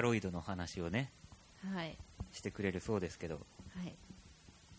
[0.00, 1.10] カロイドの話をね
[1.74, 1.94] はい。
[2.32, 3.34] してくれるそうですけど。
[3.34, 3.40] は
[3.84, 3.92] い。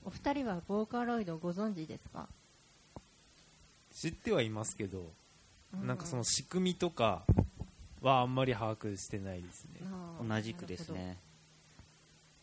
[0.03, 2.27] お二人はボーカロイドをご存知ですか？
[3.93, 5.05] 知ってはいますけど、
[5.79, 7.21] うなんかその仕組みとか
[8.01, 9.81] はあんまり把握してないですね。
[10.27, 11.17] 同じくですね。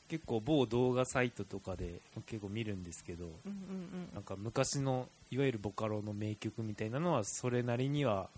[0.09, 8.31] 結構某動画サイトとかで結構見るんですけどうんうんなんか昔のいわゆるボカロの名曲みたいなのはそれなりには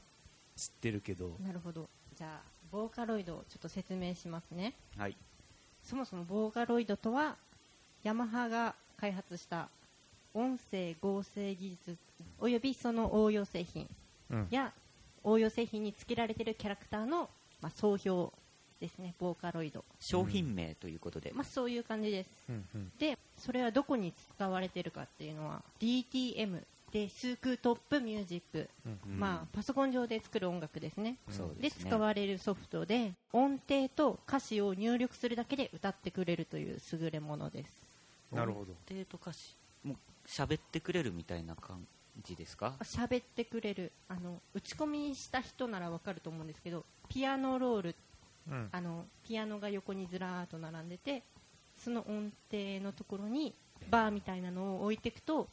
[0.56, 1.36] 知ってるけど。
[1.38, 1.86] うんなるほど。
[2.16, 4.74] じゃあボーカロイドをちょっと説明しますね。
[4.96, 5.16] はい。
[5.82, 7.36] そもそもボーカロイドとは
[8.02, 9.68] ヤマハが開発した
[10.34, 11.96] 音声合成技術
[12.38, 13.88] およびその応用製品
[14.30, 14.46] うん。
[14.50, 14.72] や
[15.24, 17.28] 応用製品に付けられているキャラクターの、
[17.60, 18.32] まあ、総評
[18.80, 22.30] ですねボーカロイド、商品名ということで、まあ、そういう感じです。
[22.48, 22.92] うんうん。
[22.98, 26.62] でそれはどこに使われているかっていうのは DTM
[26.92, 29.20] でスークトップミュージック、うんうん。
[29.20, 31.16] まあ、パソコン上で作る音楽ですね。
[31.28, 31.86] でそうですね。
[31.88, 37.86] 使われるソフトで音程と歌詞を入力するだけで歌ってくれるという優れものです。
[38.32, 38.72] なるほど。
[38.72, 41.86] 音程と歌詞もう喋ってくれるみたいな感
[42.24, 42.74] じですか？
[42.82, 43.92] 喋ってくれる。
[44.08, 47.94] あの打ち込みした人ならわかると思うんですけどピアノロール
[48.48, 48.68] うん。
[48.72, 51.22] あのピアノが横にずらーっと並んでて
[51.76, 53.54] その音程のところに
[53.90, 55.48] バーみたいなのを置いていくと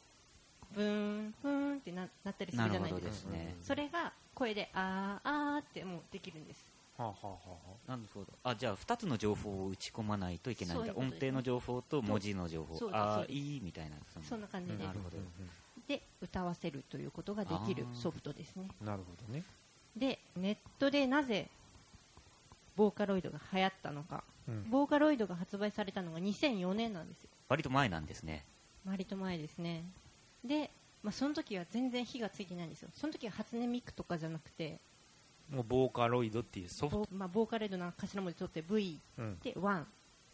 [0.74, 3.56] ブーンブーンってななったりするじゃないですすね。
[3.62, 6.64] それが声であーあーってもうできるんです。
[6.96, 7.36] はあはあは
[7.86, 8.26] あなるほど。
[8.42, 10.86] あじゃあ2つの情報を打ち込まないといけないんだ。
[10.86, 12.90] そう音程の情報と文字の情報。
[12.92, 13.96] ああいいみたいな
[14.28, 14.46] そんな。
[14.48, 14.84] 感じで。
[14.84, 15.16] なるほど。
[15.86, 18.68] で歌わせるということができるソフトですね。
[18.84, 19.42] なるほどね。
[19.96, 21.48] でネットでなぜ
[22.76, 24.22] ボーカロイドが流行ったのか。
[24.48, 24.68] うん。
[24.70, 27.30] ボーカロイドが発売されたのが2004年なんですよ。
[27.48, 28.44] 割と前なんですね。
[28.86, 29.84] 割と前ですね
[30.44, 30.70] で、
[31.02, 32.88] まあ、その時は全然火がついてないんですよ。
[32.94, 34.78] その時は初音ミクとかじゃなくて
[35.50, 36.98] もうボーカロイドっていうソフト。
[37.00, 39.38] ボ,、まあ、ボーカロイドの頭文字取って V うん。
[39.42, 39.84] で1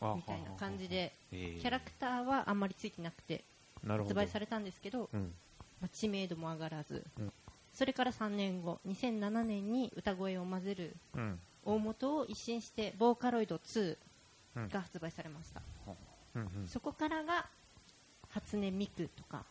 [0.01, 1.61] あみたいな感じでえー。
[1.61, 3.45] キャラクターはあんまりついてなくて
[3.87, 5.33] 発売されたんですけど、うん。
[5.81, 7.33] まあ、知名度も上がらず、うん。
[7.73, 11.39] それから3年後2007年に歌声を混ぜるうん。
[11.65, 13.97] 大元を一新してボーカロイド2
[14.57, 14.69] うん。
[14.69, 15.63] が発売されました、
[16.35, 16.67] うんうん。
[16.67, 17.47] そこからが
[18.31, 19.45] 初音ミクとか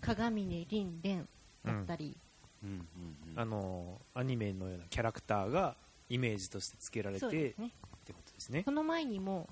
[0.00, 1.26] 鏡音凛蓮
[1.64, 2.16] だったり、
[2.62, 2.70] うん。
[2.70, 5.76] うんうんあのアニメのようなキャラクターが
[6.08, 7.66] イメージとして付けられてそうですね。
[7.68, 7.70] っ
[8.04, 8.64] てことですね。
[8.64, 9.48] この前にも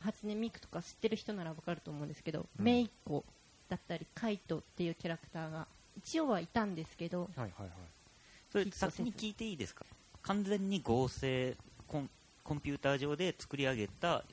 [0.00, 2.64] 初音ミクとか知ってる人ならわかると思うんですけど、うん。
[2.64, 3.24] メイコ
[3.68, 5.66] だったりカイトっていうキャラクターが
[5.96, 7.70] 一応はいたんですけどはいはいはい。
[8.50, 9.86] それ先に聞いていいですか？
[10.22, 12.10] 完全に合成コン
[12.42, 14.24] コンピューター上で作り上げた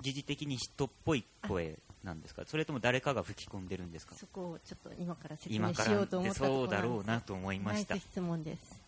[0.00, 2.42] 疑似的に人っぽい声なんですか？
[2.46, 4.14] それとも誰かが吹き込んでるんですか？
[4.14, 7.96] そこをちょっと今から説明しようと思ったそうだろうなと思いました。
[7.98, 8.82] 質問です。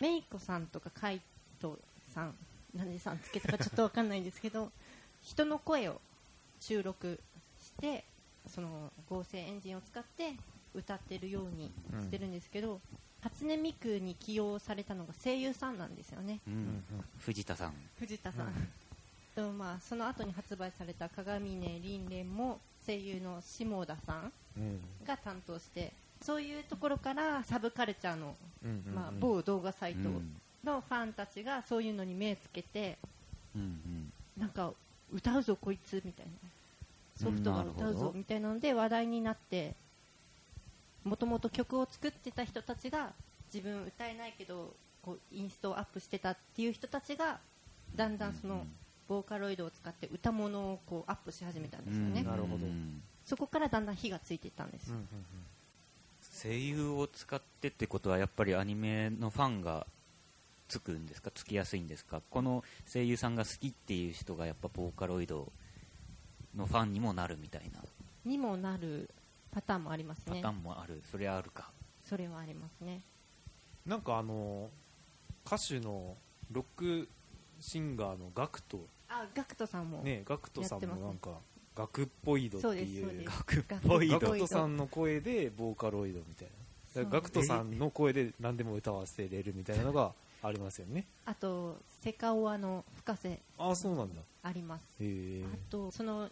[0.00, 1.20] メイコさんとかカイ
[1.60, 1.78] ト
[2.14, 2.34] さん
[2.74, 4.70] なんでさんつけたかちょっとわかんないんですけど
[5.22, 6.00] 人の声を
[6.60, 7.20] 収録
[7.60, 8.04] して
[8.48, 10.34] その合成エンジンを使って
[10.74, 12.80] 歌ってるようにしてるんですけど、
[13.20, 16.40] 初音ミクに起用されたのが声優さんなんですよね。
[16.48, 16.84] うんうん。
[17.18, 17.74] 藤田さん。
[17.98, 18.68] 藤田さん、うん
[19.34, 28.36] とまあ、その後に発売された鏡音凛蓮も声優の下田さんうんが担当してそういうところからサブカルチャーの、
[28.94, 30.36] まあ、某動画サイトうん。
[30.64, 32.96] のファンたちがそういうのに目つけて
[34.38, 34.72] なんか
[35.12, 36.32] 歌うぞこいつみたいな。
[37.22, 39.74] ソフトが歌うぞみたいなので話題になって
[41.04, 43.12] もともと曲を作ってた人たちが
[43.52, 44.72] 自分歌えないけど
[45.02, 47.38] こうインストをアップしてたっていう人たちが
[47.94, 48.64] だんだんその
[49.08, 52.66] ボーカロイドを使って歌物をこうアップし始めたんですよね、うんなるほど。
[52.66, 55.06] うんそこからだんだん火がついていったんです、うんうん。
[56.42, 59.86] 声優を使ってってことはやっぱりアニメのファンが
[60.66, 61.30] つくんですか？
[61.32, 62.20] つきやすいんですか？
[62.30, 65.52] この声優さんが好きっていう人がやっぱボーカロイド
[66.56, 67.80] のファンにもなるみたいな。
[68.24, 69.08] にもなる
[69.52, 70.36] パターンもありますね。
[70.36, 71.70] パターンもある、それあるか。
[72.08, 73.02] それはありますね。
[73.86, 74.68] なんかあの
[75.46, 76.16] 歌手の
[76.50, 77.08] ロック
[77.62, 78.80] シンガーのガクト。
[79.08, 81.30] あガクトさんも、ねガクトさんもなんか
[81.74, 83.24] ガクっぽいドっていう。
[83.24, 87.08] ガクっぽいガクトさんの声でボーカロイドみたいな。
[87.08, 90.12] ガクトさんの声で何でも歌わせれるみたいなのが
[90.42, 91.06] ありますよね。
[91.24, 93.38] あとセカオワの深瀬。
[93.58, 94.20] ああそうなんだ。
[94.42, 94.84] あります。
[95.00, 96.28] あとその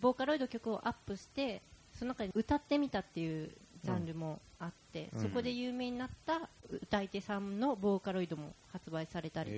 [0.00, 1.62] ボーカロイド曲をアップして
[1.98, 3.50] その中に歌ってみたっていう
[3.84, 5.22] ジャンルもあって、うん。
[5.22, 9.50] そこで有名になった歌い手さんのボーカロイドも発売されたり、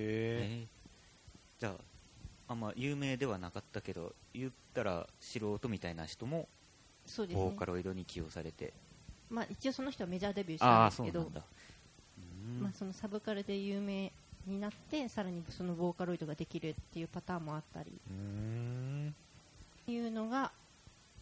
[1.58, 6.48] じゃああんま有名ではなかったけど言ったら素人みたいな人も
[7.04, 7.42] そうですね。
[7.42, 8.72] ボーカロイドに起用されて、
[9.30, 11.42] まあ、一応その人はメジャーデビューしああたんですけどそうなんだ。
[12.18, 12.62] うん。
[12.62, 14.12] まあ、そのサブカルで有名
[14.46, 17.92] になってさらにそのボーカロイドができるっていうパターンもあったり。
[18.08, 19.14] うーん。
[19.82, 20.50] っていうのが、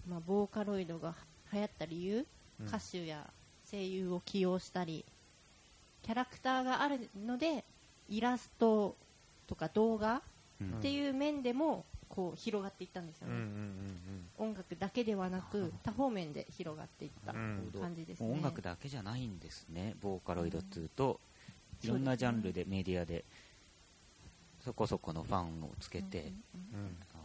[0.09, 1.15] まあ、ボーカロイドが
[1.53, 2.27] 流行った理由、
[2.61, 2.67] うん。
[2.67, 3.27] 歌手や
[3.71, 5.05] 声優を起用したり
[6.03, 7.65] キャラクターがあるので
[8.09, 8.95] イラスト
[9.47, 10.23] とか動画
[10.61, 10.79] うん。
[10.79, 13.95] っていう面でもこう広がっていったんですよね、うんうんうん
[14.37, 21.21] 音楽だけではなく多方面で広がっていったうん感じですね、音楽だけじゃないんですねボーカロイドっていうと、
[21.83, 23.25] いろんなジャンルでメディアで
[24.65, 26.33] そこそこのファンをつけて、うんうんう
[26.89, 27.25] んあ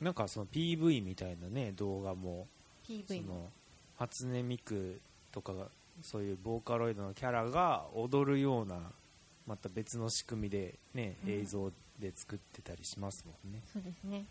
[0.00, 2.46] なんかその PV みたいなね動画も
[2.86, 3.48] そ PV もの
[3.96, 5.00] 初音ミク
[5.32, 5.68] とかが
[6.02, 8.78] そういうボーカロイドのキャラが踊るような
[9.46, 11.30] また別の仕組みでね、うん。
[11.30, 13.62] 映像で作ってたりしますもんね。
[13.72, 14.24] そうですね。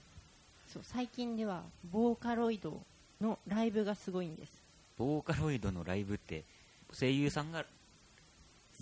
[0.67, 2.81] そう最近ではボーカロイド
[3.21, 4.61] のライブがすごいんです。
[4.97, 6.43] ーボーカロイドのライブって
[6.91, 7.65] 声優さんが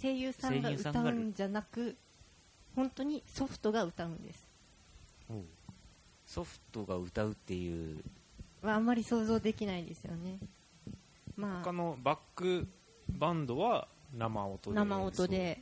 [0.02, 1.96] 声優さんが歌うんじゃなく
[2.76, 4.46] 本当にソフトが歌うんです。
[6.26, 8.04] ソフトが歌うっていう
[8.62, 10.40] はあんまり想像できないですよね。
[11.36, 12.68] ま他あのバック
[13.10, 13.88] バンドは
[14.18, 14.76] 生音で。
[14.76, 15.62] 生音で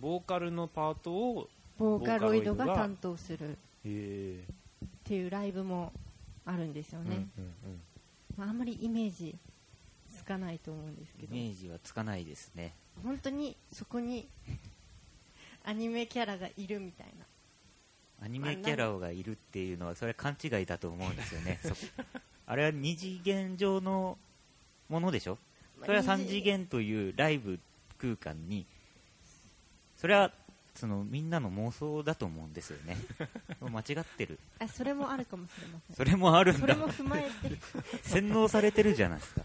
[0.00, 1.48] ボーカルのパートを
[1.78, 3.52] ボーカロイドが担当する。
[3.52, 3.54] っ
[3.84, 4.44] え。
[5.04, 5.92] ていうライブも
[6.46, 7.80] あるんですよーね、うんうん
[8.36, 9.36] まあ、あんまりイメージ
[10.14, 11.34] つかないと思うんですけど。
[11.34, 12.74] イメージはつかないですね。
[13.04, 14.28] 本当にそこに
[15.64, 17.26] アニメキャラがいるみたいな。
[18.22, 21.58] アニメキャラがいるっていうのはそれは勘違いだと思うんですよね。
[21.64, 21.74] そ
[22.46, 24.18] あれは二次元上の
[24.88, 25.38] ものでしょ？
[25.84, 27.58] それは3次元というライブ
[27.98, 28.66] 空間に
[30.00, 30.32] それは
[30.74, 32.96] そのみんなの妄想だと思うんですよね。
[33.60, 34.38] 間違ってる。
[34.58, 35.96] あそれもあるかもしれません。
[35.96, 36.60] それもあるんだ。
[36.60, 38.08] それも踏まえて。
[38.08, 39.42] 洗脳されてるじゃないですか。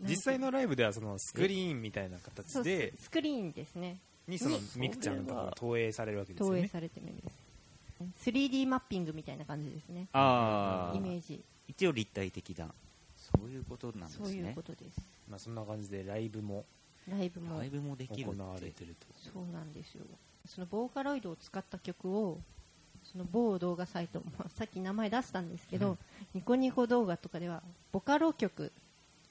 [0.00, 3.98] 実際のライブではそのスクリーンみたいなそう形でスクリーンですね。
[4.26, 6.50] にそのにミクちゃんとかが投影されるわけですよね。
[6.50, 7.30] 投影されてるんで
[8.24, 10.08] す 3D マッピングみたいな感じですね。
[10.14, 11.44] ああイメージ。
[11.68, 12.74] 一応立体的だ。
[13.18, 14.26] そういうことなんですね。
[14.26, 15.00] そういうことです。
[15.28, 16.64] まあ、そんな感じでライブも
[17.08, 20.04] ライブもライブもできる行われてるとそうなんですよ。
[20.46, 22.40] そのボーカロイドを使った曲を
[23.04, 25.98] その某動画サイト、 まあ、さっき名前出したんですけど、うん。
[26.34, 28.72] ニコニコ動画とかではボカロ曲。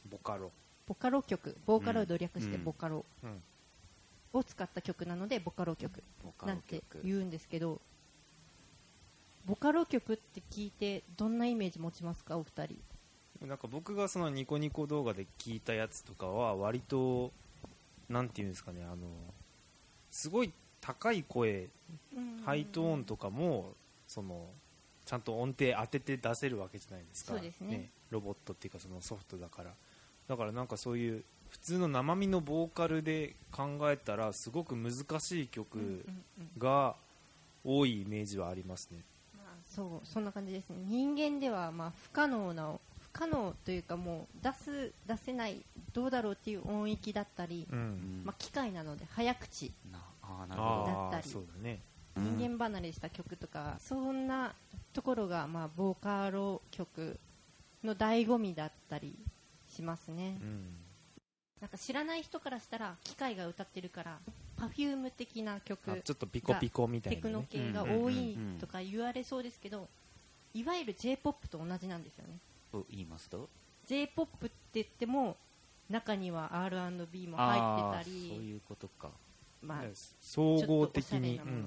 [0.10, 0.52] ボカロ、
[0.88, 1.56] ボカロ曲。
[1.66, 2.64] ボーカロイドを略してうん。
[2.66, 3.42] ボカロうん、
[4.34, 6.04] を使った曲なのでボカロ曲。
[6.46, 7.80] なんて言うんですけど
[9.46, 12.38] ボカロ曲って聞いてどんなイメージ持ちますか？
[12.38, 12.78] お二人。
[13.48, 17.32] なんか僕がそのニコニコ動画で聞いたやつとかは割と
[18.12, 19.08] なんていうんですかねあの
[20.12, 21.70] すごい高い声
[22.46, 23.74] ハイトーンとかも
[24.08, 24.50] その
[25.06, 27.34] ちゃんと音程当てて出せるわけじゃないですか。
[27.38, 27.90] すね。
[28.10, 29.72] ロボットっていうかそのソフトだから。
[30.28, 36.06] だからなんかそういう普通の生身のボーカルで考えたらすごく難しい曲
[36.58, 36.96] が
[37.66, 39.00] 多いイメージはありますね。
[39.36, 40.78] まあそうそんな感じですね。
[40.88, 45.64] 人間ではまあ不可能な不可能というかもう出す出せない
[45.94, 47.78] どうだろうっていう音域だったり、うん。
[47.78, 48.22] うん。
[48.26, 51.30] まあ、機械なので早口だったり
[51.62, 51.82] ね
[52.16, 54.54] うん人間離れした曲とか、そんな
[54.94, 57.18] ところがまあボーカロ曲
[57.84, 59.18] の醍醐味だったり
[59.70, 60.76] しますね、うん。
[61.62, 64.18] なんか知らない人からしたら機械が歌ってるから
[64.58, 69.88] パフューム的な曲あちょっとピコピコみたいな、ね、テクノ系が多いとか言われそうですけど
[70.54, 72.38] いわゆる j p o p と同じなんですよね
[72.72, 73.50] と言いますと
[73.86, 75.38] ？J p o p って言っても
[75.90, 78.30] 中には R&B もあ入ーってたり。
[78.30, 79.10] そういうことか。
[79.62, 79.84] まあ、
[80.20, 81.58] 総合的ちょっとおしゃれになもの。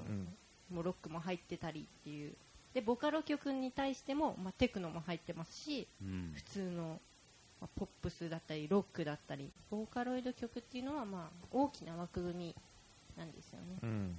[0.71, 2.33] もうロックも入ってたりっていう。
[2.73, 6.31] でボカロ曲に対しても、まあ、テクノも入ってますしうん。
[6.35, 6.99] 普通の、
[7.61, 12.55] まあポップスだったりロックだったりボーカロイド曲っていうのは、まあ、大きな枠組み
[13.17, 13.77] なんですよね。
[13.81, 13.89] うん。
[13.89, 14.15] うん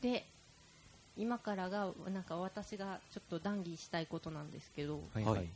[0.00, 0.24] で
[1.16, 5.48] 今からがなんか私がちょっと談義したいことなんですけどはいはい、はい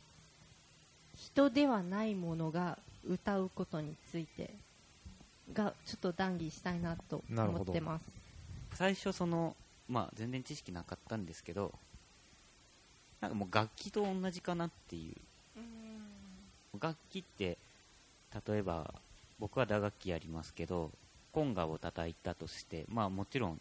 [1.23, 2.77] 人ではないものが
[3.07, 4.49] 歌うことについて
[5.53, 8.05] がちょっと談義したいなと思ってます。
[8.73, 9.55] 最初その
[9.87, 11.71] まあ全然知識なかったんですけど
[13.21, 15.15] なんかもう楽器と同じかなっていう。
[16.81, 17.57] 楽器って
[18.47, 18.93] 例えば
[19.39, 20.91] 僕は打楽器やりますけど
[21.31, 23.59] コンガを叩いたとしてまあもちろん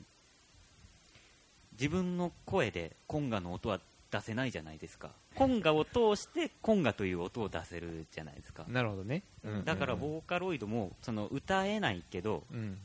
[1.73, 5.11] 自分の声でコンガの音は出せないじゃないですか
[5.43, 8.65] コンガを通してコンガという音を出せるじゃないですか。
[8.69, 9.65] なるほどね、うん。
[9.65, 12.79] だからボーカロイドもその歌えないけどうん。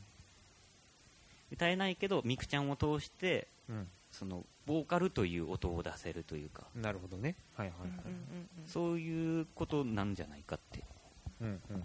[1.52, 3.86] 歌えないけどミクちゃんを通してうん。
[4.10, 6.64] そのボーカルという音を出せるというか。
[6.74, 7.36] なるほどね。
[7.56, 10.82] はいはいはい、うんうんうんそういうことなんじゃないかって。
[11.40, 11.82] うんうん。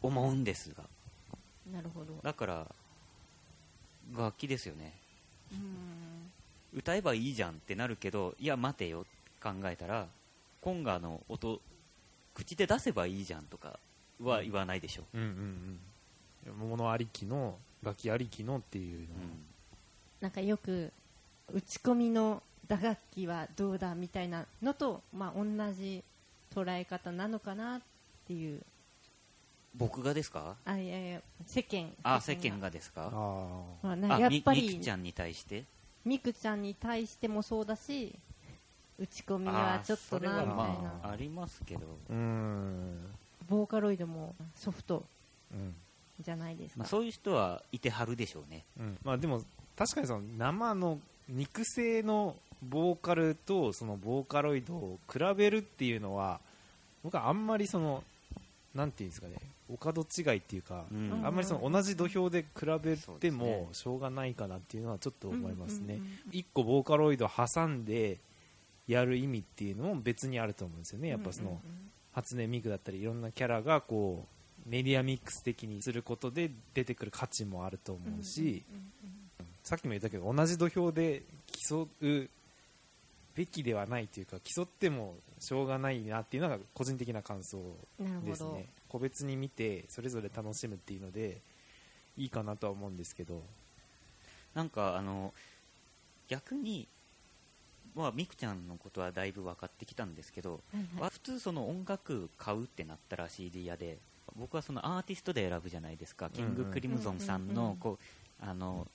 [0.00, 0.84] 思うんですが。
[1.72, 2.14] なるほど。
[2.22, 2.66] だから
[4.16, 4.94] 楽器ですよね。
[5.52, 6.30] うん。
[6.74, 9.06] 歌えばいいじゃんってなるけどいや待てよ
[9.42, 10.06] 考えたら
[10.60, 11.60] コンガの音
[12.34, 13.78] 口で出せばいいじゃんとか
[14.22, 15.78] は言わないでしょ、うんうん
[16.48, 16.68] うん。
[16.68, 19.08] 物ありきの楽器ありきのっていうのうん。
[20.20, 20.92] なんかよく
[21.52, 26.02] 打ち込みの打楽器はどうだみたいなのと、まあ、同じ
[26.54, 27.80] 捉え方なのかなっ
[28.26, 28.60] ていう。
[29.76, 30.56] 僕がですか？
[30.64, 31.92] あいやいや世間。
[32.02, 33.10] あ世間がですか？
[33.12, 35.64] あまあやっぱりみくちゃんに対して？
[36.04, 38.14] みくちゃんに対してもそうだし
[38.98, 41.80] 打ち込みはちょっとなみたいな、まあありますけど、
[43.48, 45.04] ボーカロイドもソフト
[45.52, 45.74] うん。
[46.20, 48.64] じゃないですか、まあ、そういう人はいてはるでしょうね。
[48.78, 48.98] うん。
[49.04, 49.42] まあでも
[49.76, 56.40] 確かにその生の肉声のボーカルとそのボーカロイドを比べるっていうのは
[57.04, 58.02] 僕はあんまりその
[58.74, 59.34] なんていうんですかね
[59.70, 61.22] お門違いっていうか、うん。
[61.24, 68.18] あんまりその同じ土俵で比べてもしょうがないかなっていうのはちょっと思いますね、うんうんうん一個ボーカロイド挟んで
[68.88, 71.08] やる意味っていうのも別にあると思うんですよね。
[71.08, 71.60] やっぱその、
[72.12, 74.26] 初音ミクだったりいろんなキャラがこ
[74.66, 78.64] うメディアミックス的にすることで出てくる価値もあると思うし、
[79.62, 81.22] さっきも言ったけど同じ土俵で
[81.68, 82.28] 競う
[83.36, 87.58] べきではないというか競ってもしょうがないなっていうのが個人的な感想
[88.24, 88.66] ですね。
[88.88, 91.38] 個別に見てそれぞれ楽しむっていうので
[92.16, 93.42] いいかなとは思うんですけど。
[94.54, 95.32] なんかあの
[96.26, 96.88] 逆に
[97.94, 103.98] まあみくちゃんのことはだいぶ分かってきたんですけど、はいはいまあ普通その音楽買うってなったら CD 屋で
[104.36, 107.98] 僕はそのアーティストで選ぶじゃないですか、キング・クリムゾンさんうんうんうんのこ
[108.40, 108.86] うあの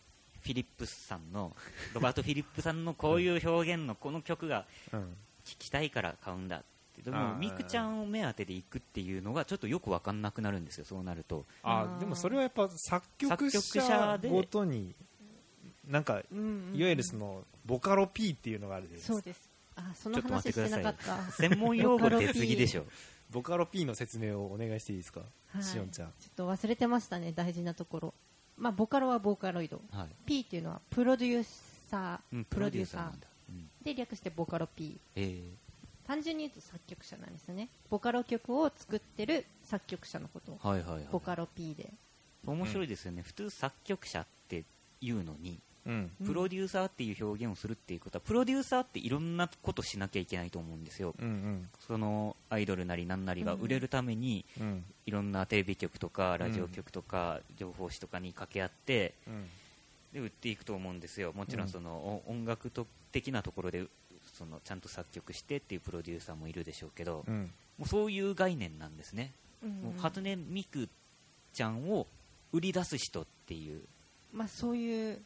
[0.41, 1.55] フィリップスさんの
[1.93, 5.17] ロバート・フィリップさんのこういう表現のこの曲がうん。
[5.45, 6.63] 聞きたいから買うんだっ
[6.95, 7.01] て。
[7.01, 11.45] でもみくちゃんを目当てで行くっていうのがちょっとよく分かんなくなるんですよそうなると。
[11.63, 14.93] あでもそれはやっぱ作曲者ごとに
[15.87, 16.75] なんかうんうんうん。
[16.75, 19.49] いわゆるそのボカロ P っていうのがあるそうです。
[19.75, 21.31] あそのちょっと待ってください話してなかった。
[21.31, 22.85] 専門用語出過ぎでしょ。
[23.31, 25.63] ボカロ P の説明をお願いしていいですか、はい。
[25.63, 26.09] しおんちゃん。
[26.19, 28.13] ちょっと忘れてましたね大事なところ。
[28.57, 30.07] まあボカロはボーカロイドはい。
[30.25, 31.43] P っていうのはプロデュー
[31.89, 33.03] サー、うんプロデューサー。
[33.03, 33.69] なんだ、うん。
[33.83, 35.41] で略してボカロ P え
[36.05, 37.69] 単純に言うと作曲者なんですね。
[37.89, 41.07] ボカロ曲を作ってる作曲者のことはいはいはい。
[41.11, 41.91] ボカロ P で。
[42.45, 44.65] 面白いですよね、普通作曲者って
[44.99, 51.13] いうのにうんうんプロデューサーっていう表現をするっていうことは、プロデューサーっていろんなことしなきゃいけないと思うんですよ。
[51.19, 51.69] うんうん。
[51.85, 54.85] そのアイドルなりなんなりが売れるために、うん。
[55.05, 59.49] いろんなテレビ局とかラジオ局とか情報誌とかに掛け合ってうん。
[60.13, 61.33] で売っていくと思うんですよ。
[61.33, 61.69] もちろうん。
[61.69, 61.91] んその、
[62.27, 63.85] お音楽と的なところで
[64.33, 67.51] そのちゃんと作曲してっていうプロデューサーもいるでしょうけど、うん。
[67.77, 69.69] もうそういう概念なんですね、うん。
[69.69, 70.87] もう初音ミク
[71.53, 72.07] ちゃんを
[72.51, 73.81] 売り出す人っていう。
[74.31, 75.21] まあそういう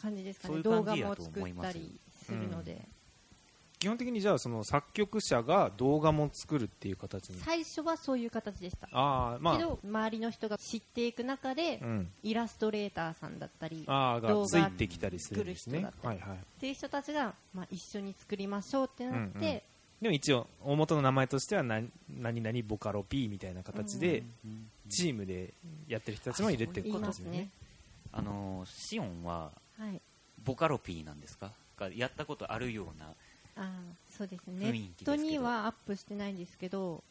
[0.00, 2.88] 感じですかそうね動画も作ったりするので、
[3.80, 7.40] 基本的にじゃあその作曲者が動画も作るっていう形に。
[7.40, 9.56] 最初はそういう形でした、ああまあ。
[9.56, 12.08] けど周りの人が知っていく中で、うん。
[12.22, 15.86] イラストレーターさんだったりああが動画ついてきたりするんですね。
[16.02, 16.36] はいはい。
[16.36, 19.60] っていう人たちが、まあ、一緒に作りましょうってなって、うんうん。
[20.02, 24.24] でも一応大元の名前としては何何々ボカロ P みたいな形で
[24.90, 25.54] チームで
[25.88, 27.48] やってる人たちもいるって言ことですよね。
[28.12, 30.00] あのシオンははい。
[30.42, 31.52] ボカロピーなんですか？
[31.76, 33.14] がやったことあるような
[33.56, 34.66] あーそうですね。
[34.66, 35.12] ネ雰囲気ですけど。
[35.12, 37.02] ットにはアップしてないんですけど、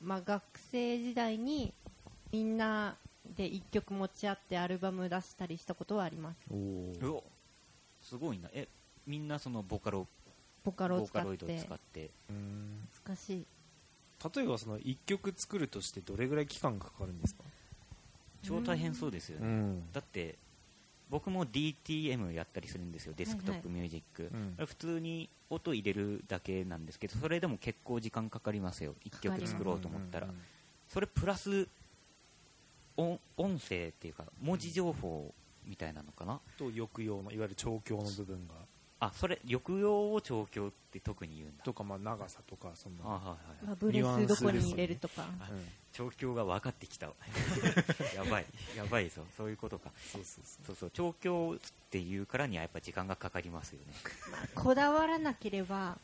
[0.00, 1.72] まあ、学生時代に
[2.32, 2.96] みんな
[3.36, 6.38] で1曲持ち合ってアルバム出したりしたことはあります。
[6.50, 7.24] おお
[8.02, 8.48] すごいな。
[8.52, 8.66] え
[9.06, 10.06] みんなそのボカロ
[10.64, 11.22] ボカロをボ使って。
[11.22, 12.10] カロイドを使って。
[12.30, 12.88] うん。
[13.06, 13.46] 難しい。
[14.34, 17.42] 例えばその1曲作るとしてどれぐらい期間がかかるんですか？
[18.42, 19.92] 超大変そうですよね、ん。
[19.92, 20.36] だって
[21.10, 23.14] 僕も DTM やったりするんですよ。
[23.16, 24.66] デスクトップミュージック、うん。
[24.66, 28.94] 普通に音入れるだけなんですけどそれでも結構時間かかりますよ。
[29.04, 30.28] 1曲作ろうと思ったら、
[30.88, 31.68] それプラス
[32.96, 35.34] 音音声っていうか文字情報
[35.66, 36.40] みたいなのかな。
[36.56, 38.54] と抑揚のいわゆる調教の部分が
[39.02, 41.64] あそれ抑揚を調教って特に言うんだ。
[41.64, 43.04] とかまあ長さとかそんな。
[43.06, 45.64] あはいはいまあ、ブレスどこに入れるとか、あうん。
[45.92, 47.08] 調教が分かってきた。
[47.08, 47.14] わ
[48.14, 48.46] やばい。
[48.76, 49.24] やばいぞ。
[49.38, 49.90] そういうことか。
[50.12, 50.66] そうそうそう。
[50.66, 50.90] そうそう。
[50.90, 53.94] 調教っていうからにはやっぱ時間がかかりますよね、
[54.54, 55.96] こだわらなければ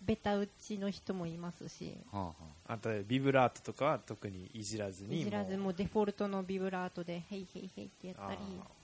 [0.00, 1.96] ベタ打ちの人もいますし。
[2.12, 2.34] はあは
[2.68, 2.78] あ。
[2.78, 8.38] とビブラートとかは特にいじらずにいじらずももうデフォルトのビブラートで「ヘイヘイヘイ」ってやったり。
[8.60, 8.78] あ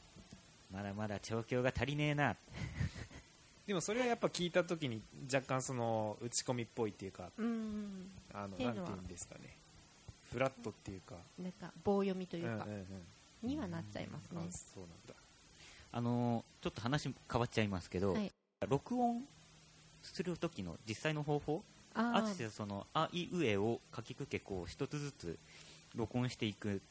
[0.75, 2.35] まだまだ調教が足りねえな
[3.67, 5.01] でもそれはやっぱ聞いた時に
[5.33, 8.49] 若干その打ち込みっぽいっていうかうんうんのは。
[8.49, 9.57] なていうんですかね。
[10.33, 11.15] フラットっていうか。
[11.39, 12.87] なんか棒読みというか、うんうん
[13.43, 13.49] うん。
[13.49, 14.41] にはなっちゃいますね。
[14.47, 15.15] あそうなんだ。
[15.93, 18.31] あのちょっと話変わっちゃいますけど、はい。
[18.69, 19.23] 録音
[20.03, 22.17] する時の実際の方法あー。
[22.17, 25.39] あつてそのあいうえをかきくけこう一つずつ
[25.95, 26.83] 録音していく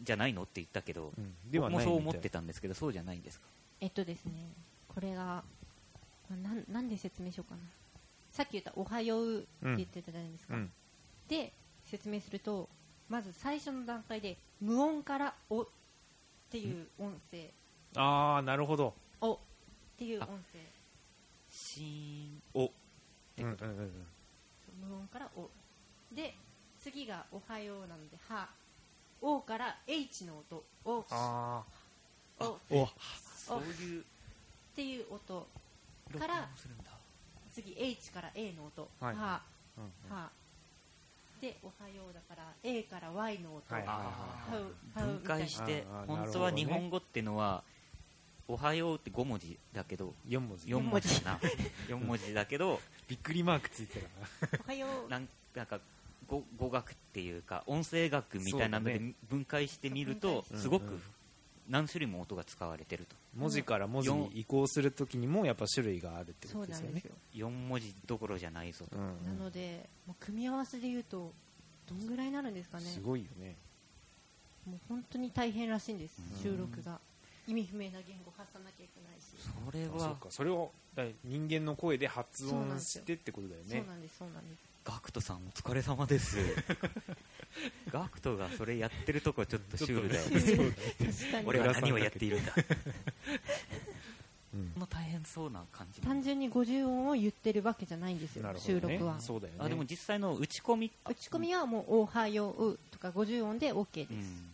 [0.00, 1.34] じゃないのって言ったけど、うん。
[1.50, 3.46] では僕もないみたいそう思ってたんですけどそうじゃないんですか？
[3.80, 4.32] えっとですね。
[4.88, 5.44] これがまあ
[6.34, 7.60] なんなんで説明しようかな。
[8.32, 10.72] さっき言った「おはよう」って言ってたじゃないですか、うん。
[11.28, 11.52] で
[11.84, 12.68] 説明すると
[13.08, 15.66] まず最初の段階で無音から「お」っ
[16.50, 17.50] ていう音声。
[17.94, 19.38] ああなるほど「お」っ
[19.96, 20.60] ていう音声。
[21.50, 22.72] しーんお。
[23.38, 24.06] うんうんうん
[24.86, 25.48] 無音から「お」
[26.12, 26.36] で
[26.78, 28.50] 次が「おはよう」なので「は」
[29.22, 31.64] 「お」から H の音「お」あ
[32.40, 32.44] お。
[32.44, 32.88] あお。
[33.34, 34.02] そういう。
[34.02, 34.04] っ
[34.74, 35.34] ていう音。
[35.34, 35.65] 録
[36.18, 36.48] から
[37.52, 39.42] 次 H から A の音「はいは」
[39.76, 40.30] うんは
[41.40, 47.62] で、おはようだから A から Y の音、はい分解して本当は日本語ってのは
[48.48, 50.66] 「おはよう」って5文字だけど4文字。
[50.68, 51.40] 4文字だな。
[51.88, 52.32] 4文字。
[52.32, 54.08] だけど びっくりマークついてる
[54.64, 55.08] おはよう。
[55.10, 55.80] なんなんか
[56.26, 61.02] 語語学っていうか音声学みたいなので分解してみる分とすごくうんうん
[61.68, 63.16] 何種類も音が使われてると。
[63.36, 66.88] 文字から文字に移行するときにもやっぱ種類があるってこそとですよね。
[66.90, 69.24] うなんですよ、4文字どころじゃないぞと、うん。
[69.24, 71.32] なので、もう組み合わせで言うと
[71.88, 72.84] どんぐらいになるんですかね。
[72.84, 73.54] すごいよね。
[74.66, 76.42] もう本当に大変らしいんです、うん。
[76.42, 77.00] 収録が。
[77.48, 80.26] 意味不明な言語発さなきゃいけないし、それあそうはか。
[80.30, 83.78] それをだ人間の声で発音してってことだよね。
[83.78, 84.16] そうなんです。
[84.18, 86.38] そうなんですガクトさんお疲れ様です。
[87.90, 91.42] ガクトがそれやってるとこちょっとシュールだよね。
[91.44, 92.54] 俺は何をやっているんだ。
[94.54, 94.70] うん。
[94.74, 98.60] この大変そうな感じ単純に50音を言ってるわけじゃないんですよ、ね。
[98.60, 99.18] 収録は。
[99.18, 99.58] そうだよね。
[99.60, 104.50] あでも実際の打ち込み、打ち込みはもう「おはよう」とか50音で OK です、うん。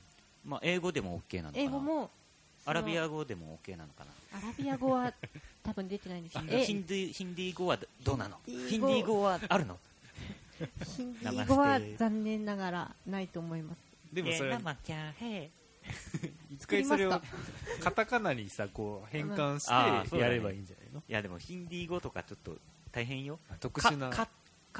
[0.47, 1.63] まあ、英語でも OK なのかな。
[1.63, 2.11] 英語も
[2.65, 4.39] アラビア語語でも OK なのかな。
[4.39, 5.13] アラビア語は
[5.63, 8.39] 多分出てないんですあよえヒンディヒンディー語はどうなの？
[8.47, 9.79] ヒンディー語はあるの？
[10.97, 13.81] ヒンディー語は残念ながらないと思います。
[14.13, 14.57] でもそれ
[16.51, 17.27] 一回それを作
[17.83, 19.59] カタカナにさこう変換
[20.05, 21.03] してやればいいんじゃないの？
[21.09, 22.57] いやでもヒンディー語とかちょっと
[22.93, 23.39] 大変よ。
[23.61, 24.11] 特殊な。
[24.11, 24.29] か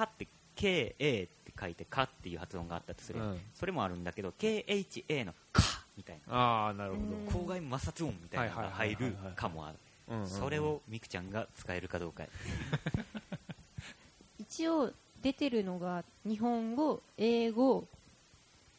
[0.05, 3.41] って KA って書いてかっていう発音があったとすれば、うん。
[3.55, 5.63] それもあるんだけど KHA のか
[5.97, 6.35] みたいな。
[6.35, 9.79] ああなるほうん口外摩擦音みたいなのが入るかもある。
[10.27, 12.25] それをミクちゃんが使えるかどうか。
[14.39, 17.87] 一応出てるのが日本語英語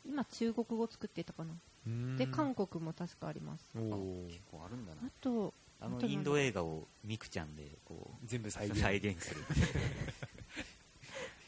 [0.06, 1.53] 今中国語作ってたかな。
[1.88, 2.17] うん。
[2.17, 3.69] で韓国も確かあります。
[3.75, 5.08] あるんだな。
[5.08, 8.82] あとあのインド映画をミクちゃんでこ全部再う現。
[8.82, 9.41] 再現する。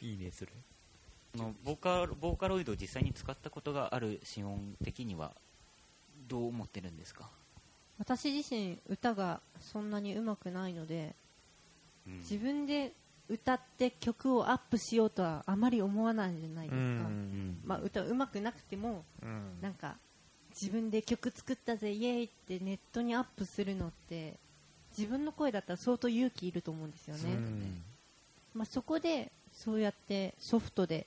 [0.00, 0.52] いいねそれ。
[1.34, 5.34] あのボーカボーカロイドを実際に使ったことがある心音的には
[6.28, 7.30] どう思ってるんですか、
[7.98, 11.14] 私自身歌がそんなに上手くないので
[12.06, 12.18] うん。
[12.20, 12.92] 自分で
[13.28, 17.58] 歌って曲をアップしようとはあまり思わないじゃないですか、うん。
[17.64, 19.58] まあ、歌上手くなくてもうん。
[19.60, 19.96] なんか
[20.50, 24.34] 自分で曲作ったぜイエーイってネットにアップするのって
[24.96, 27.82] 自分の声だったら相当勇気いると思うんですよね、うん
[28.54, 31.06] まあ、そこでそうやってソフトで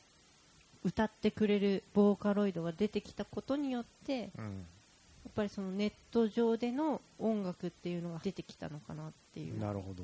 [0.84, 4.66] 歌ってくれるボーカロイドが出てきたことによってやうん。
[5.30, 9.60] っぱりそのネット上での音楽っていうのが出てきたのかなっていう。
[9.60, 10.04] なるほど。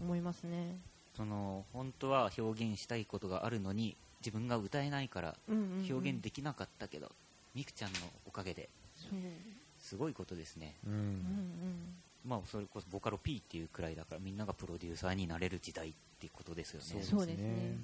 [0.00, 0.78] 思いますね、
[1.16, 5.92] その本当は表現したいことがあるのに自分が歌えないからうんうんうん。
[5.92, 7.10] 表現できなかったけど、
[7.54, 9.10] ミクちゃんのおかげでそう、
[9.80, 11.14] すごいことですね、ううんうんん。
[12.26, 17.02] まあ、それこそボカロ P っていうくらいだからみんながプロデューサーになれる時代っていうことですよね。
[17.02, 17.76] そうですね。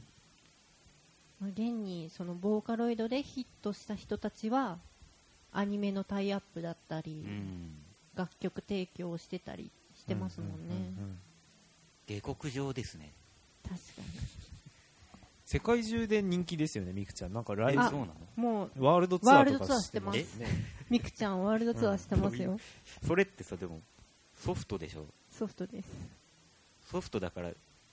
[1.41, 4.79] まあ、現にそのボーカロイドでヒットした人たちは
[5.53, 7.83] アニメのタイアップだったり、うん。
[8.17, 10.91] 楽曲提供をしてたりしてますもんね、
[12.07, 13.13] 下克上ですね。
[13.65, 13.83] 確か
[15.45, 17.33] 世界中で人気ですよねミクちゃん。
[17.33, 17.83] なんかライブ。
[17.85, 18.07] そうなの？
[18.07, 22.59] にもうワールドツアーとかしてますワールドツアーねミクちゃんワールドツアーしてますよ、
[23.07, 23.81] それってさでも
[24.35, 25.07] ソフトでしょ？
[25.31, 25.89] ソフトです。
[26.91, 27.51] ソフトだから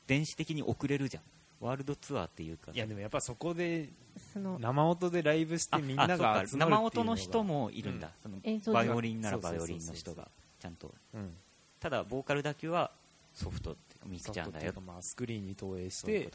[0.07, 1.23] 電子的に送れるじゃん。
[1.59, 2.71] ワールドツアーっていうか。
[2.73, 3.89] いやでもやっぱそこで
[4.33, 8.37] その生音でライブしてあみんなが集ま生音の人も、もいるんだ、その
[8.73, 10.27] バイオリンならバイオリンの人が
[10.59, 10.93] ちゃんと。
[11.13, 11.31] うん、
[11.79, 12.91] ただボーカルだけは
[13.33, 14.73] ソフトっていうかミクちゃんだよ。
[14.85, 16.29] まあスクリーンに投影して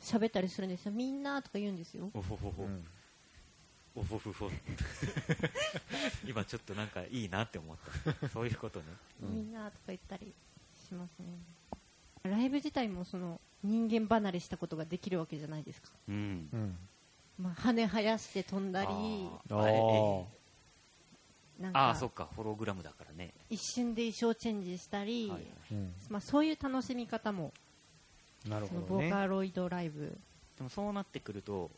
[0.00, 0.92] 喋ったりするんですよ。
[0.92, 2.10] みんなとか言うんですよ。
[2.14, 2.84] おほほほ、うん。
[3.96, 4.50] おほほほ。
[6.26, 7.76] 今ちょっとなんかいいなって思っ
[8.20, 8.28] た。
[8.28, 8.86] そういうことね。
[9.22, 9.34] うん。
[9.34, 10.34] みんなとか言ったり
[10.86, 11.26] しますね。
[12.22, 16.48] ライブ自体もその人間離れしたことができるわけじゃないですか、うん。
[16.52, 16.78] うん。
[17.38, 18.86] まあ、羽生やして飛んだり
[19.50, 20.24] ああ
[21.60, 25.44] なんかああそっかホログラムだからね、一瞬で衣装チェンジしたり、はいはい。
[25.72, 25.92] うん。
[26.08, 27.52] まあ、そういう楽しみ方も
[28.48, 30.16] なるそのボほどねーカロイドライブ、
[30.56, 31.70] でもそうなってくると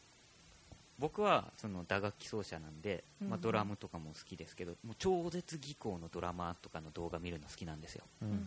[0.99, 3.29] 僕はその打楽器奏者なんで、うん。
[3.29, 8.05] まあ、ドラムとかも好きですけど、もう超絶技巧のドラマーとかの動画見るの好きなんですよ。
[8.23, 8.43] うんうんうん。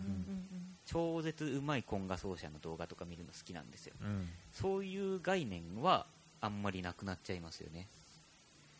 [0.85, 3.93] 超絶うまいコンガ奏者の動画とか見るの好きなんですよ。
[4.01, 4.27] うん。
[4.51, 6.07] そういう概念は
[6.41, 7.87] あんまりなくなっちゃいますよね。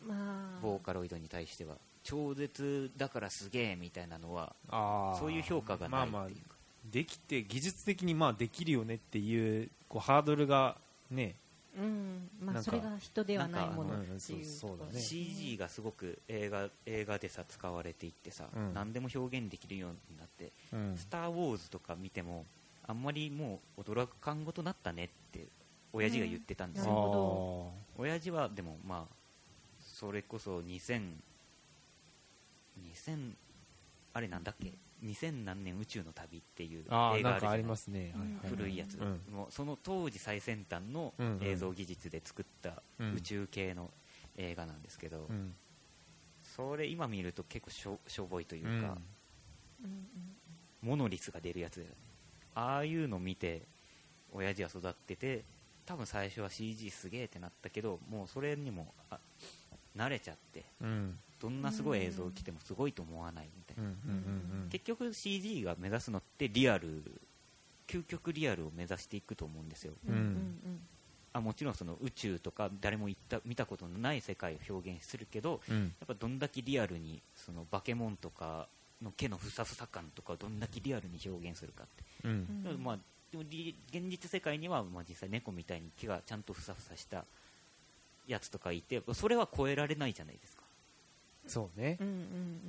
[0.02, 0.60] うんまあ。
[0.60, 4.54] ボーカロイドに対しては超絶だからすげえみたいなのは
[5.18, 6.28] そういう評価がないっていうか、まあまあ
[6.90, 10.76] できて技術的にまあできるよねっていうこうハードルが
[11.10, 11.34] ね。
[11.78, 12.28] うん。
[12.40, 14.38] まあ、それが人ではないものなんかっていう。
[14.38, 14.44] うん。
[14.44, 14.98] そうだね。
[14.98, 18.74] CG がすごく映画映画でさ使われていってさ、うん。
[18.74, 20.96] 何でも表現できるようになってうん。
[20.96, 22.46] スター・ウォーズとか見ても
[22.86, 25.46] あんまりもう驚く感ごとなったねって
[25.92, 29.14] 親父が言ってたんですよ、ほ親父はでもまあ
[29.80, 31.00] それこそ2000
[32.80, 33.34] 2000
[34.12, 34.72] あれなんだっけ
[35.04, 37.32] ？2000何年宇宙の旅っていう映画あるじゃない？
[37.32, 38.14] なんかありますね、
[38.48, 39.20] 古いやつ、うん。
[39.32, 43.14] もうその当時最先端の映像技術で作ったうん。
[43.14, 43.90] 宇宙系の
[44.36, 45.54] 映画なんですけど、うん。
[46.42, 48.98] それ今見ると結構しょしょぼいというか、
[50.82, 51.96] モノリスが出るやつだよね。
[52.54, 53.62] ああいうの見て
[54.32, 55.44] 親父は育ってて
[55.86, 59.18] 多分最初は CG すげえってなったけどもうそれにもあ
[59.96, 63.90] 慣れちゃってうんどんなすごい映像を来てもすごいと思わないみたいな、
[64.70, 67.02] 結局 CG が目指すのってリアル
[67.90, 69.94] 究極リアルを目指していくと思うんですよ。
[70.08, 70.14] うん。
[70.14, 70.80] うん。
[71.32, 75.76] あもちろんその宇宙とか誰も行った見たことのない世界を表現するけどうん。
[75.76, 78.68] うんやっぱどんだけリアルにそのバケモンとか
[79.02, 82.28] の毛のふさふさ感とかをどんだけリアルに表現するかって。
[82.28, 82.30] うん。
[82.30, 82.98] うんでもまあ、
[83.32, 87.24] でもり現実世界には、まあ、実際猫みたいに毛がちゃんとふさふさした
[88.26, 90.62] やつとかいてそれは超えられないじゃないですか
[91.46, 91.96] そうね。
[92.00, 92.60] うんうん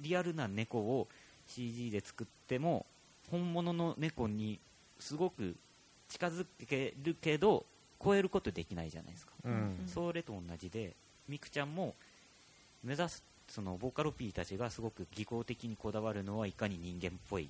[0.00, 1.08] リアルな猫を
[1.48, 2.86] CG で作っても
[3.32, 4.60] 本物の猫に
[5.00, 5.56] すごく
[6.08, 7.64] 近づけるけど
[8.02, 9.52] 超えることできないじゃないですか、うん。
[9.52, 10.94] うんそれと同じで
[11.28, 11.94] ミクちゃんも
[12.84, 17.48] 目指すそのボーカロ P たちがすごく技巧的にこだわるのはいかに人間っぽい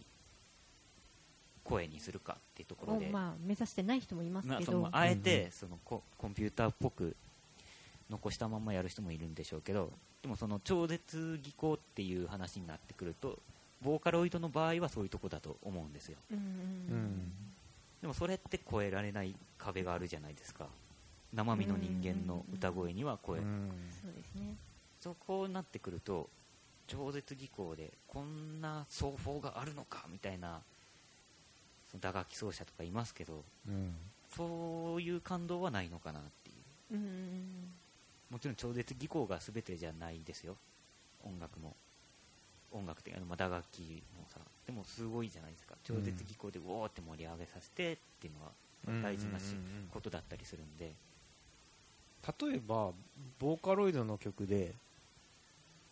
[1.64, 4.72] 声にするかっていうところで、をまあ目指してない人もいますまあけど。
[4.72, 5.20] そのあえうん。
[5.20, 7.14] てそのココンピューターっぽく
[8.08, 13.38] 残したままやる人もいるんでしょうけどでもその超絶技巧っていう話になってくると
[13.82, 16.18] ボーカロイドの場合はそういうとこだと思うんですよ。
[16.32, 17.04] うんうんううん。
[17.04, 17.32] ん
[18.02, 20.66] でもそれって超えられない壁があるじゃないですか。
[21.32, 23.70] 生身の人間の歌声には超え、うん。
[24.02, 24.56] そうですね。
[25.00, 26.28] そこになってくると
[26.88, 30.60] 超絶技巧でこんな奏法があるのかみたいな
[31.90, 33.94] その打楽器奏者とかいますけどうん。
[34.34, 36.52] そういう感動はないのかなってい
[36.90, 36.96] う。
[36.96, 37.72] うんうん
[38.30, 40.56] もちろん超絶技巧が全てじゃないですよ。
[41.24, 41.74] 音楽も。
[42.70, 45.74] 音楽ってあのまあ打楽器もさでもすごいじゃないですか。
[45.84, 48.52] 超絶技巧でウォーって盛り上げさせてっていうのは
[48.88, 49.02] うん。
[49.02, 49.38] 大事な
[49.90, 50.92] ことだったりするんで。
[52.40, 52.90] 例えば
[53.38, 54.74] ボーカロイドの曲で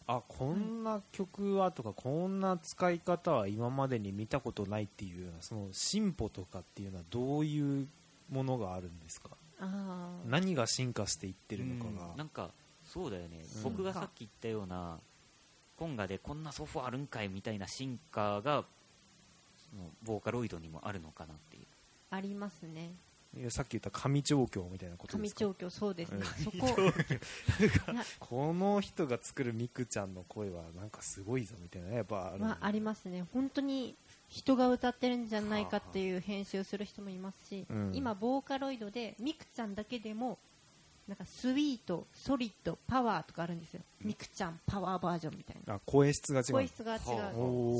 [0.06, 7.88] あこんな曲はとか、こんな使い方は今までに見たことないっていうようなその進歩とかっていうのはどういう
[8.30, 9.30] ものがあるんですか？
[10.26, 11.96] 何が進化していってるのかうん。
[11.96, 12.50] がなんか
[12.84, 13.62] そうだよね、うん。
[13.62, 14.98] 僕がさっき言ったような
[15.76, 18.64] コンガでこんなソフトあるんかいみたいな進化が
[19.70, 21.66] そのボーカロイドにもあるのかなっていう。
[22.10, 22.92] ありますね。
[23.36, 25.40] いやさっき言った上調教みたいなことですか？
[25.40, 26.24] 上調教そうですね、うん。
[26.24, 26.66] そこ。
[27.60, 27.64] い
[27.94, 28.04] や。
[28.18, 33.26] この人が作るミクちゃんの声はなんかすごいぞみたいなやっぱあるまあ、ありますね。
[33.34, 33.94] 本当に
[34.28, 37.92] 人が歌ってるんじゃないかっていう編集する人もいますし、うん。
[37.94, 40.38] 今ボーカロイドでミクちゃんだけでも
[41.06, 45.74] なんかスイートソリッドパワーとかあるんですよ、ミクちゃんパワーバージョンみたいな。
[45.74, 46.52] あ声質が違う。
[46.52, 47.00] 声質が違う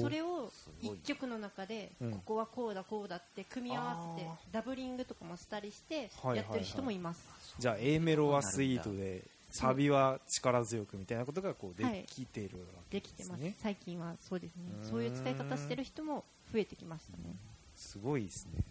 [0.01, 2.13] それをすごい一曲の中でうん。
[2.13, 7.21] ここはこうだこうだって組み合わせてあダブリングとかもしたりしてはいやってる人もいます、
[7.59, 12.03] じゃあ A メロはスイートでサビは力強くみたいなことがこうはい。
[12.03, 13.41] できてるわけできてます。
[13.41, 17.35] ですね、最近はそうですねそういう使い方してる人も増えてきましたね、
[17.75, 18.63] すごいですね、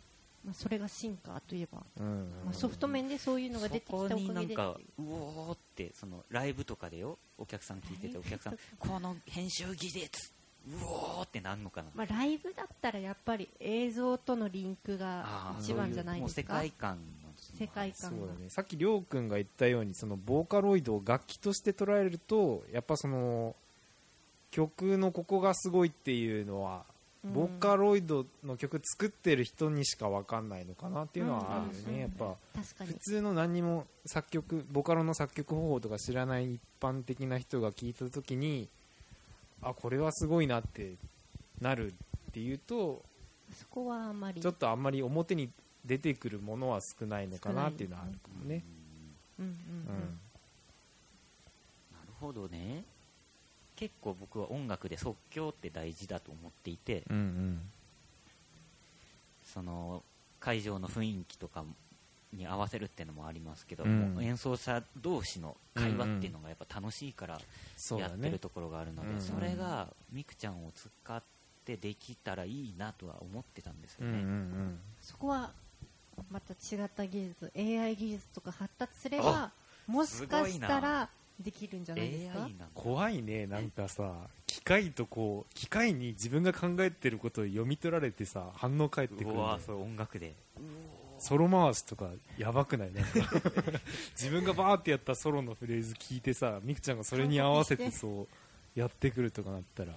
[0.44, 1.84] まあ、それが進化といえば。
[2.00, 10.32] うんまあ、ソフト面でそういうのが出てきたおかそこになんげでかうおーってそのライブとかでよお客さん聞いててお客さんこの編集技術
[10.68, 16.42] うおーってなんのかな、まあ、ライブだったらやっぱり映像とのリンクが一番じゃないですか。
[16.42, 18.18] 世界観の世界観が。
[18.18, 18.50] そうだね。
[18.50, 23.56] さっきりょうくんが言ったようにそのボーカロイドを楽器として捉えるとやっぱその
[24.52, 26.95] 曲のここがすごいっていうのは、うん
[27.34, 32.00] ボーカロイドの曲作ってる人にしか分かんないのかなっていうのはあるよね、うん。
[32.00, 32.36] やっぱ
[32.86, 38.70] 普通の何にも作曲ボカロの作曲方法とか知らない一般的な人が聞いた時に
[39.62, 40.94] あこれはすごいなって
[41.62, 41.96] なるっ
[42.34, 43.04] ていうと
[43.54, 44.42] そこはあんまり。
[44.42, 45.50] ちょっとあんまり表に
[45.86, 48.64] 出てくるものは少ないのかなっていうのはあるかもね。
[49.40, 50.20] うんうんううんん。
[51.92, 52.84] なるほどね
[53.76, 57.62] 結構僕は音楽で即興って大事だと思っていてうんうん。
[59.44, 60.04] その
[60.40, 61.64] 会場の雰囲気とか
[62.34, 64.18] に合わせるっていうのもありますけど、うん。
[64.22, 67.40] 演奏者同士の会話っていうのがやっぱ楽しいから
[67.98, 71.22] やってるところがあるので、うんうんそれがみくちゃんを使っ
[71.66, 74.80] てできたらいいなとは思ってたんですようんうんうね、ん。
[75.02, 75.52] そこは
[76.32, 79.52] また違った技術 AI 技術とか発達すれば
[79.88, 82.50] もしかしたらできるんじゃないですか？
[82.74, 84.14] 怖いねなんかさ
[84.48, 90.34] 機械とこう機械に自分が考えてることを読み取られてさ反応返ってくるんだようわそう音楽で。
[91.18, 92.92] ソロ回しとかやばくない？
[92.94, 93.12] なんか。
[94.20, 98.28] 自分がバーってやったソロのフレーズ聞いてさみくちゃんがそれに合わせてそ
[98.76, 99.94] うやってくるとかなったら。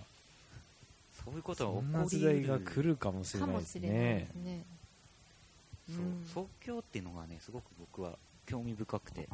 [1.25, 4.29] そういうことそんが起こりな時代が来るかもしれかないですね。
[5.89, 5.97] そう
[6.33, 9.29] 即興っていうのがねすごく僕は興味深くて。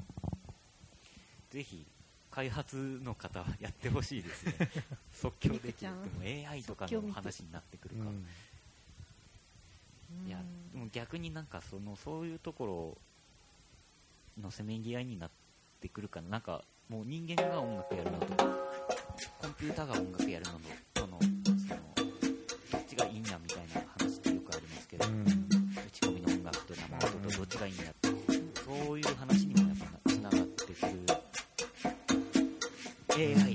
[1.50, 1.86] ぜひ
[2.34, 4.68] 開発の方はやってほしいですね。
[5.14, 8.26] 即興できるでも AI とかの話になってくるか、うん。
[10.26, 10.42] いや
[10.72, 12.98] でも逆になんかそのそういうとこ
[14.36, 15.30] ろのせめぎ合いになっ
[15.80, 18.26] てくるかななんかもう人間が音楽やるのと
[19.38, 20.58] コンピューターが音楽やるのの
[20.92, 25.24] とのそのどっちがいいんやみたいな話ってよくありますけど、うん。
[25.24, 25.28] 打
[25.92, 28.08] ち込みの音楽と生音とどっちがいいんやって
[28.64, 29.53] そういう話に
[33.16, 33.53] もや